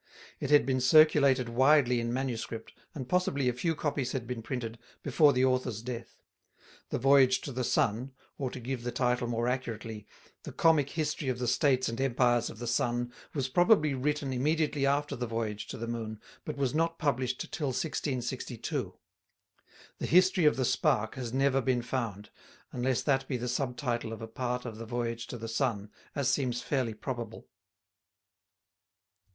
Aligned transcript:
It 0.39 0.49
had 0.49 0.65
been 0.65 0.81
circulated 0.81 1.47
widely 1.47 1.99
in 1.99 2.11
manuscript, 2.11 2.73
and 2.95 3.07
possibly 3.07 3.47
a 3.47 3.53
few 3.53 3.75
copies 3.75 4.13
had 4.13 4.25
been 4.25 4.41
printed, 4.41 4.79
before 5.03 5.31
the 5.31 5.45
author's 5.45 5.83
death. 5.83 6.23
The 6.89 6.97
Voyage 6.97 7.39
to 7.41 7.51
the 7.51 7.63
Sun, 7.63 8.11
or, 8.39 8.49
to 8.49 8.59
give 8.59 8.81
the 8.81 8.91
title 8.91 9.27
more 9.27 9.47
accurately, 9.47 10.07
the 10.41 10.51
"Comic 10.53 10.89
History 10.89 11.29
of 11.29 11.37
the 11.37 11.47
States 11.47 11.87
and 11.87 12.01
Empires 12.01 12.49
of 12.49 12.57
the 12.57 12.65
Sun," 12.65 13.13
was 13.35 13.47
probably 13.47 13.93
written 13.93 14.33
immediately 14.33 14.87
after 14.87 15.15
the 15.15 15.27
Voyage 15.27 15.67
to 15.67 15.77
the 15.77 15.87
Moon, 15.87 16.19
but 16.45 16.57
was 16.57 16.73
not 16.73 16.97
published 16.97 17.39
till 17.51 17.67
1662. 17.67 18.97
The 19.99 20.05
History 20.07 20.45
of 20.45 20.55
the 20.55 20.65
Spark 20.65 21.13
has 21.13 21.31
never 21.31 21.61
been 21.61 21.83
found, 21.83 22.31
unless 22.71 23.03
that 23.03 23.27
be 23.27 23.37
the 23.37 23.47
subtitle 23.47 24.13
of 24.13 24.21
a 24.23 24.27
part 24.27 24.65
of 24.65 24.77
the 24.79 24.85
Voyage 24.87 25.27
to 25.27 25.37
the 25.37 25.47
Sun, 25.47 25.91
as 26.15 26.27
seems 26.27 26.59
fairly 26.63 26.95
probable. 26.95 27.47